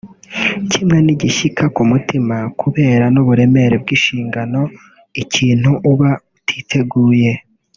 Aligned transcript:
Kimwe 0.71 0.97
ni 1.05 1.11
igishyika 1.15 1.63
ku 1.75 1.81
mutima 1.91 2.35
kubera 2.61 3.05
n’uburemere 3.13 3.75
bw’inshingano 3.83 4.61
ikintu 5.23 5.71
uba 5.91 6.09
utiteguye 6.37 7.31